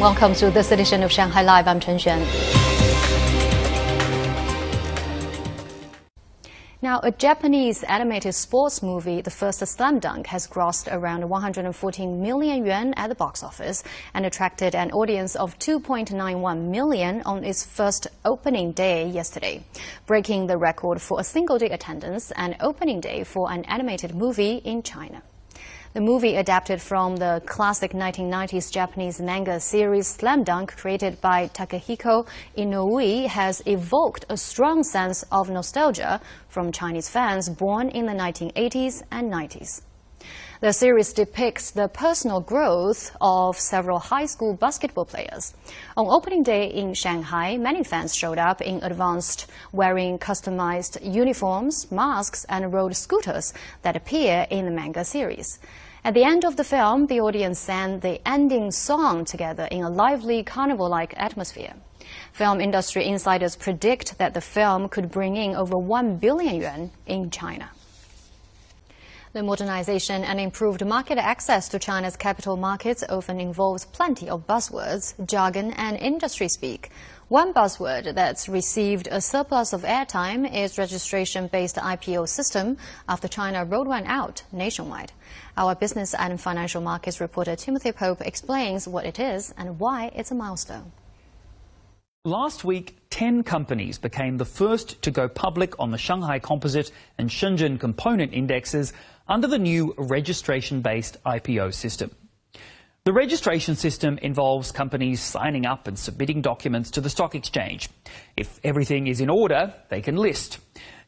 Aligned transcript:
Welcome 0.00 0.32
to 0.36 0.50
this 0.50 0.72
edition 0.72 1.02
of 1.02 1.12
Shanghai 1.12 1.42
Live. 1.42 1.68
I'm 1.68 1.78
Chen 1.78 1.98
Xuan. 1.98 2.24
Now, 6.80 7.00
a 7.02 7.10
Japanese 7.10 7.82
animated 7.82 8.34
sports 8.34 8.82
movie, 8.82 9.20
the 9.20 9.30
first 9.30 9.58
Slam 9.58 9.98
Dunk, 9.98 10.28
has 10.28 10.46
grossed 10.46 10.90
around 10.90 11.28
114 11.28 12.22
million 12.22 12.64
yuan 12.64 12.94
at 12.94 13.08
the 13.08 13.14
box 13.14 13.42
office 13.42 13.84
and 14.14 14.24
attracted 14.24 14.74
an 14.74 14.90
audience 14.92 15.36
of 15.36 15.58
2.91 15.58 16.70
million 16.70 17.20
on 17.26 17.44
its 17.44 17.62
first 17.62 18.06
opening 18.24 18.72
day 18.72 19.06
yesterday, 19.06 19.62
breaking 20.06 20.46
the 20.46 20.56
record 20.56 21.02
for 21.02 21.20
a 21.20 21.24
single 21.24 21.58
day 21.58 21.68
attendance 21.68 22.30
and 22.36 22.56
opening 22.60 23.00
day 23.00 23.22
for 23.22 23.52
an 23.52 23.66
animated 23.66 24.14
movie 24.14 24.62
in 24.64 24.82
China. 24.82 25.20
The 25.92 26.00
movie 26.00 26.36
adapted 26.36 26.80
from 26.80 27.16
the 27.16 27.42
classic 27.46 27.90
1990s 27.90 28.70
Japanese 28.70 29.20
manga 29.20 29.58
series 29.58 30.06
Slam 30.06 30.44
Dunk 30.44 30.76
created 30.76 31.20
by 31.20 31.48
Takehiko 31.48 32.28
Inoue 32.56 33.26
has 33.26 33.60
evoked 33.66 34.24
a 34.28 34.36
strong 34.36 34.84
sense 34.84 35.24
of 35.32 35.50
nostalgia 35.50 36.20
from 36.46 36.70
Chinese 36.70 37.08
fans 37.08 37.48
born 37.48 37.88
in 37.88 38.06
the 38.06 38.12
1980s 38.12 39.02
and 39.10 39.32
90s. 39.32 39.82
The 40.60 40.74
series 40.74 41.14
depicts 41.14 41.70
the 41.70 41.88
personal 41.88 42.42
growth 42.42 43.16
of 43.18 43.58
several 43.58 43.98
high 43.98 44.26
school 44.26 44.52
basketball 44.52 45.06
players. 45.06 45.54
On 45.96 46.06
opening 46.06 46.42
day 46.42 46.66
in 46.66 46.92
Shanghai, 46.92 47.56
many 47.56 47.82
fans 47.82 48.14
showed 48.14 48.36
up 48.36 48.60
in 48.60 48.82
advance 48.82 49.46
wearing 49.72 50.18
customized 50.18 50.98
uniforms, 51.02 51.90
masks, 51.90 52.44
and 52.50 52.74
rode 52.74 52.94
scooters 52.94 53.54
that 53.80 53.96
appear 53.96 54.46
in 54.50 54.66
the 54.66 54.70
manga 54.70 55.02
series. 55.02 55.60
At 56.04 56.12
the 56.12 56.24
end 56.24 56.44
of 56.44 56.56
the 56.56 56.64
film, 56.64 57.06
the 57.06 57.20
audience 57.20 57.58
sang 57.58 58.00
the 58.00 58.20
ending 58.28 58.70
song 58.70 59.24
together 59.24 59.64
in 59.70 59.82
a 59.82 59.88
lively 59.88 60.42
carnival-like 60.42 61.14
atmosphere. 61.16 61.72
Film 62.34 62.60
industry 62.60 63.06
insiders 63.06 63.56
predict 63.56 64.18
that 64.18 64.34
the 64.34 64.42
film 64.42 64.90
could 64.90 65.10
bring 65.10 65.36
in 65.36 65.56
over 65.56 65.78
1 65.78 66.18
billion 66.18 66.56
yuan 66.56 66.90
in 67.06 67.30
China. 67.30 67.70
The 69.32 69.44
modernization 69.44 70.24
and 70.24 70.40
improved 70.40 70.84
market 70.84 71.16
access 71.16 71.68
to 71.68 71.78
China's 71.78 72.16
capital 72.16 72.56
markets 72.56 73.04
often 73.08 73.38
involves 73.38 73.84
plenty 73.84 74.28
of 74.28 74.44
buzzwords, 74.44 75.14
jargon, 75.24 75.72
and 75.74 75.96
industry 75.96 76.48
speak. 76.48 76.90
One 77.28 77.54
buzzword 77.54 78.16
that's 78.16 78.48
received 78.48 79.06
a 79.08 79.20
surplus 79.20 79.72
of 79.72 79.82
airtime 79.82 80.52
is 80.52 80.78
registration-based 80.78 81.76
IPO 81.76 82.28
system 82.28 82.76
after 83.08 83.28
China 83.28 83.64
rolled 83.64 83.86
one 83.86 84.04
out 84.06 84.42
nationwide. 84.50 85.12
Our 85.56 85.76
business 85.76 86.12
and 86.12 86.40
financial 86.40 86.80
markets 86.80 87.20
reporter 87.20 87.54
Timothy 87.54 87.92
Pope 87.92 88.22
explains 88.22 88.88
what 88.88 89.06
it 89.06 89.20
is 89.20 89.54
and 89.56 89.78
why 89.78 90.10
it's 90.12 90.32
a 90.32 90.34
milestone. 90.34 90.90
Last 92.26 92.64
week, 92.64 92.98
10 93.08 93.44
companies 93.44 93.96
became 93.96 94.36
the 94.36 94.44
first 94.44 95.00
to 95.00 95.10
go 95.10 95.26
public 95.26 95.74
on 95.78 95.90
the 95.90 95.96
Shanghai 95.96 96.38
Composite 96.38 96.92
and 97.16 97.30
Shenzhen 97.30 97.80
Component 97.80 98.34
Indexes 98.34 98.92
under 99.30 99.46
the 99.46 99.58
new 99.58 99.94
registration-based 99.96 101.22
IPO 101.24 101.72
system. 101.72 102.10
The 103.04 103.12
registration 103.12 103.76
system 103.76 104.18
involves 104.18 104.72
companies 104.72 105.22
signing 105.22 105.64
up 105.64 105.86
and 105.86 105.96
submitting 105.96 106.42
documents 106.42 106.90
to 106.90 107.00
the 107.00 107.08
stock 107.08 107.36
exchange. 107.36 107.88
If 108.36 108.58
everything 108.64 109.06
is 109.06 109.20
in 109.20 109.30
order, 109.30 109.72
they 109.88 110.02
can 110.02 110.16
list. 110.16 110.58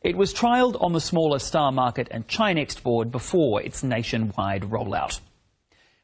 It 0.02 0.16
was 0.16 0.32
trialled 0.32 0.80
on 0.80 0.92
the 0.92 1.00
smaller 1.00 1.40
Star 1.40 1.72
Market 1.72 2.08
and 2.12 2.26
Chinext 2.28 2.82
board 2.82 3.10
before 3.10 3.60
its 3.60 3.82
nationwide 3.82 4.62
rollout. 4.62 5.20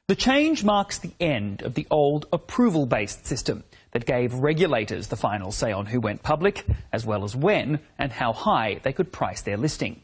The 0.09 0.17
change 0.17 0.65
marks 0.65 0.99
the 0.99 1.13
end 1.21 1.63
of 1.63 1.75
the 1.75 1.87
old 1.91 2.27
approval-based 2.33 3.27
system 3.27 3.63
that 3.93 4.07
gave 4.07 4.35
regulators 4.35 5.07
the 5.07 5.17
final 5.17 5.53
say 5.53 5.71
on 5.71 5.87
who 5.87 6.01
went 6.01 6.23
public, 6.23 6.65
as 6.93 7.07
well 7.07 7.25
as 7.25 7.37
when 7.37 7.79
and 7.97 8.11
how 8.11 8.33
high 8.33 8.81
they 8.83 8.93
could 8.93 9.13
price 9.13 9.43
their 9.43 9.57
listing. 9.57 10.03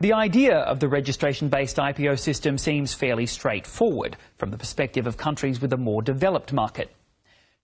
The 0.00 0.12
idea 0.12 0.58
of 0.58 0.78
the 0.78 0.86
registration-based 0.86 1.76
IPO 1.76 2.20
system 2.20 2.56
seems 2.56 2.94
fairly 2.94 3.26
straightforward 3.26 4.16
from 4.36 4.52
the 4.52 4.56
perspective 4.56 5.08
of 5.08 5.16
countries 5.16 5.60
with 5.60 5.72
a 5.72 5.76
more 5.76 6.02
developed 6.02 6.52
market. 6.52 6.94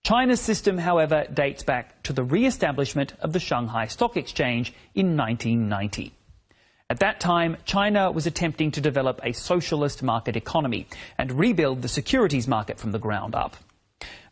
China's 0.03 0.41
system, 0.41 0.77
however, 0.77 1.25
dates 1.33 1.63
back 1.63 2.03
to 2.03 2.11
the 2.11 2.25
re-establishment 2.25 3.13
of 3.21 3.31
the 3.31 3.39
Shanghai 3.39 3.87
Stock 3.87 4.17
Exchange 4.17 4.73
in 4.93 5.15
1990. 5.15 6.11
At 6.89 6.99
that 6.99 7.21
time, 7.21 7.55
China 7.63 8.11
was 8.11 8.27
attempting 8.27 8.71
to 8.71 8.81
develop 8.81 9.21
a 9.23 9.31
socialist 9.31 10.03
market 10.03 10.35
economy 10.35 10.87
and 11.17 11.39
rebuild 11.39 11.81
the 11.81 11.87
securities 11.87 12.49
market 12.49 12.77
from 12.77 12.91
the 12.91 12.99
ground 12.99 13.33
up. 13.33 13.55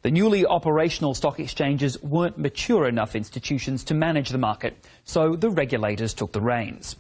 The 0.02 0.12
newly 0.12 0.46
operational 0.46 1.14
stock 1.14 1.40
exchanges 1.40 2.04
weren't 2.04 2.38
mature 2.38 2.86
enough 2.86 3.16
institutions 3.16 3.86
to 3.86 3.94
manage 3.94 4.28
the 4.28 4.38
market, 4.38 4.76
so 5.06 5.38
the 5.38 5.50
regulators 5.50 6.14
took 6.14 6.34
the 6.34 6.42
reins. 6.42 6.98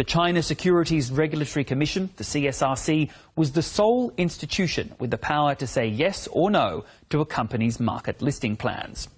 The 0.00 0.04
China 0.04 0.42
Securities 0.42 1.12
Regulatory 1.12 1.62
Commission, 1.62 2.08
the 2.16 2.24
CSRC, 2.24 3.10
was 3.36 3.52
the 3.52 3.60
sole 3.60 4.14
institution 4.16 4.94
with 4.98 5.10
the 5.10 5.18
power 5.18 5.54
to 5.56 5.66
say 5.66 5.88
yes 5.88 6.26
or 6.32 6.50
no 6.50 6.86
to 7.10 7.20
a 7.20 7.26
company's 7.26 7.78
market 7.78 8.22
listing 8.22 8.56
plans. 8.56 9.08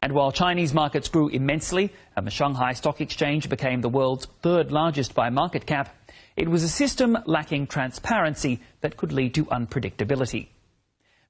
And 0.00 0.12
while 0.12 0.32
Chinese 0.32 0.72
markets 0.72 1.08
grew 1.10 1.28
immensely 1.28 1.92
and 2.16 2.26
the 2.26 2.30
Shanghai 2.30 2.72
Stock 2.72 3.02
Exchange 3.02 3.50
became 3.50 3.82
the 3.82 3.90
world's 3.90 4.24
third 4.40 4.72
largest 4.72 5.14
by 5.14 5.28
market 5.28 5.66
cap, 5.66 5.94
it 6.38 6.48
was 6.48 6.62
a 6.62 6.70
system 6.70 7.18
lacking 7.26 7.66
transparency 7.66 8.62
that 8.80 8.96
could 8.96 9.12
lead 9.12 9.34
to 9.34 9.44
unpredictability. 9.44 10.48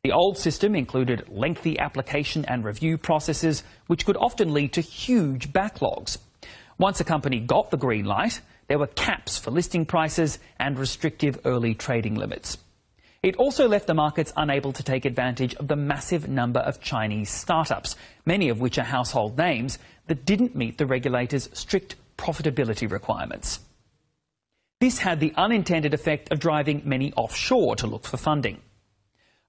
The 0.05 0.13
old 0.13 0.39
system 0.39 0.77
included 0.77 1.29
lengthy 1.29 1.81
application 1.81 2.45
and 2.45 2.65
review 2.65 2.97
processes, 2.97 3.65
which 3.89 4.07
could 4.07 4.19
often 4.19 4.55
lead 4.55 4.73
to 4.75 4.81
huge 4.81 5.53
backlogs. 5.53 6.19
Once 6.79 7.01
a 7.01 7.05
company 7.05 7.41
got 7.41 7.73
the 7.73 7.77
green 7.77 8.05
light, 8.05 8.41
there 8.67 8.79
were 8.79 8.87
caps 8.87 9.39
for 9.39 9.51
listing 9.51 9.87
prices 9.87 10.39
and 10.59 10.79
restrictive 10.79 11.41
early 11.45 11.75
trading 11.75 12.15
limits. 12.15 12.59
It 13.23 13.37
also 13.37 13.67
left 13.67 13.87
the 13.87 13.95
markets 13.95 14.35
unable 14.37 14.73
to 14.75 14.83
take 14.83 15.07
advantage 15.07 15.55
of 15.55 15.69
the 15.69 15.77
massive 15.77 16.29
number 16.29 16.61
of 16.61 16.83
Chinese 16.83 17.31
startups, 17.31 17.97
many 18.27 18.51
of 18.51 18.61
which 18.61 18.79
are 18.79 18.85
household 18.85 19.39
names, 19.39 19.79
that 20.09 20.27
didn't 20.27 20.55
meet 20.55 20.77
the 20.77 20.85
regulators' 20.87 21.49
strict 21.55 21.97
profitability 22.19 22.91
requirements. 22.91 23.61
This 24.81 24.99
had 24.99 25.21
the 25.21 25.33
unintended 25.37 25.95
effect 25.95 26.31
of 26.31 26.39
driving 26.39 26.83
many 26.85 27.15
offshore 27.15 27.77
to 27.77 27.87
look 27.87 28.05
for 28.05 28.19
funding. 28.19 28.61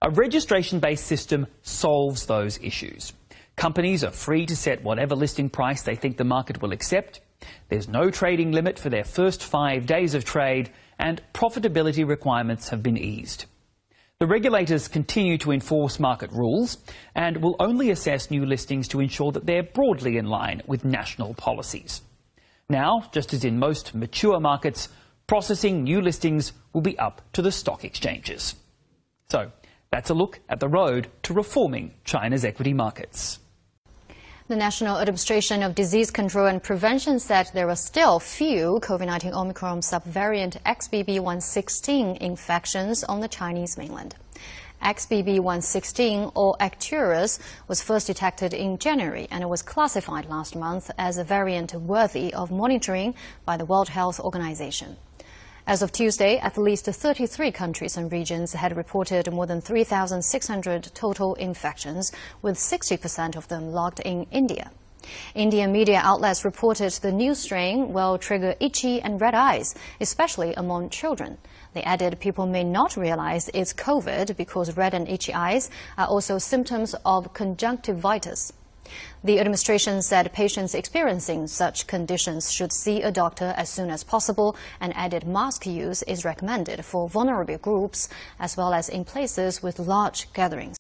A 0.02 0.10
registration-based 0.10 1.06
system 1.06 1.48
solves 1.62 2.28
those 2.28 2.58
issues. 2.60 3.12
Companies 3.58 4.04
are 4.04 4.12
free 4.12 4.46
to 4.46 4.56
set 4.56 4.84
whatever 4.84 5.16
listing 5.16 5.50
price 5.50 5.82
they 5.82 5.96
think 5.96 6.16
the 6.16 6.24
market 6.24 6.62
will 6.62 6.72
accept, 6.72 7.20
there's 7.70 7.88
no 7.88 8.10
trading 8.10 8.52
limit 8.52 8.78
for 8.80 8.90
their 8.90 9.04
first 9.04 9.44
five 9.44 9.86
days 9.86 10.14
of 10.14 10.26
trade, 10.26 10.72
and 11.00 11.22
profitability 11.34 12.08
requirements 12.08 12.70
have 12.70 12.82
been 12.82 12.98
eased. 12.98 13.46
The 14.20 14.28
regulators 14.28 14.88
continue 14.88 15.38
to 15.40 15.52
enforce 15.52 16.00
market 16.00 16.32
rules 16.32 16.78
and 17.16 17.38
will 17.38 17.58
only 17.60 17.92
assess 17.92 18.32
new 18.32 18.46
listings 18.46 18.88
to 18.90 19.02
ensure 19.02 19.34
that 19.34 19.46
they're 19.46 19.62
broadly 19.62 20.18
in 20.18 20.26
line 20.26 20.62
with 20.66 20.86
national 20.86 21.34
policies. 21.34 22.02
Now, 22.70 23.10
just 23.12 23.34
as 23.34 23.44
in 23.44 23.60
most 23.60 23.94
mature 23.94 24.40
markets, 24.40 24.88
processing 25.28 25.84
new 25.84 26.02
listings 26.02 26.54
will 26.72 26.82
be 26.82 26.98
up 26.98 27.22
to 27.34 27.42
the 27.42 27.52
stock 27.52 27.84
exchanges. 27.84 28.56
So, 29.30 29.52
that's 29.92 30.10
a 30.10 30.14
look 30.14 30.40
at 30.50 30.60
the 30.60 30.68
road 30.70 31.10
to 31.24 31.34
reforming 31.34 31.94
China's 32.06 32.46
equity 32.46 32.74
markets. 32.74 33.40
The 34.48 34.56
National 34.56 35.00
Administration 35.00 35.64
of 35.64 35.74
Disease 35.74 36.12
Control 36.12 36.46
and 36.46 36.62
Prevention 36.62 37.18
said 37.18 37.50
there 37.56 37.68
are 37.68 37.76
still 37.76 38.20
few 38.20 38.80
COVID-19 38.84 39.34
Omicron 39.34 39.80
subvariant 39.80 40.62
XBB116 40.62 42.20
infections 42.20 43.04
on 43.06 43.22
the 43.22 43.28
Chinese 43.28 43.76
mainland. 43.76 44.14
XBB116 44.84 46.32
or 46.36 46.56
Arcturus 46.60 47.40
was 47.68 47.82
first 47.82 48.06
detected 48.06 48.54
in 48.54 48.78
January 48.78 49.28
and 49.32 49.42
it 49.42 49.50
was 49.50 49.64
classified 49.64 50.28
last 50.28 50.56
month 50.56 50.92
as 50.96 51.18
a 51.18 51.24
variant 51.24 51.74
worthy 51.74 52.32
of 52.32 52.52
monitoring 52.52 53.16
by 53.46 53.58
the 53.58 53.66
World 53.66 53.90
Health 53.90 54.20
Organization. 54.20 54.96
As 55.68 55.82
of 55.82 55.92
Tuesday, 55.92 56.38
at 56.38 56.60
least 56.60 56.86
33 56.86 57.52
countries 57.52 57.98
and 57.98 58.12
regions 58.12 58.54
had 58.54 58.78
reported 58.78 59.34
more 59.34 59.48
than 59.48 59.62
3,600 59.62 60.92
total 60.94 61.34
infections, 61.34 62.12
with 62.44 62.56
60% 62.56 63.36
of 63.36 63.48
them 63.48 63.72
logged 63.72 64.00
in 64.02 64.28
India. 64.30 64.70
Indian 65.34 65.72
media 65.72 66.02
outlets 66.04 66.46
reported 66.46 66.92
the 66.92 67.12
new 67.12 67.34
strain 67.34 67.92
will 67.92 68.20
trigger 68.20 68.54
itchy 68.60 69.02
and 69.02 69.20
red 69.20 69.34
eyes, 69.34 69.74
especially 70.00 70.54
among 70.54 70.92
children. 70.92 71.40
They 71.74 71.82
added 71.82 72.20
people 72.20 72.46
may 72.46 72.64
not 72.64 72.96
realize 72.96 73.50
it's 73.52 73.74
COVID 73.74 74.38
because 74.38 74.78
red 74.78 74.94
and 74.94 75.08
itchy 75.08 75.34
eyes 75.34 75.72
are 75.98 76.06
also 76.06 76.38
symptoms 76.38 76.94
of 77.04 77.34
conjunctivitis. 77.34 78.54
The 79.24 79.40
administration 79.40 80.02
said 80.02 80.32
patients 80.34 80.76
experiencing 80.76 81.48
such 81.48 81.88
conditions 81.88 82.52
should 82.52 82.72
see 82.72 83.02
a 83.02 83.12
doctor 83.12 83.54
as 83.58 83.70
soon 83.70 83.90
as 83.90 84.04
possible 84.04 84.56
and 84.80 84.96
added 84.96 85.26
mask 85.26 85.66
use 85.66 86.04
is 86.04 86.26
recommended 86.26 86.86
for 86.86 87.10
vulnerable 87.10 87.58
groups 87.58 88.10
as 88.40 88.56
well 88.56 88.74
as 88.74 88.90
in 88.90 89.06
places 89.06 89.64
with 89.64 89.80
large 89.80 90.32
gatherings. 90.34 90.78